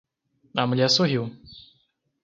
A 0.57 0.63
mulher 0.65 0.89
sorriu. 0.89 1.23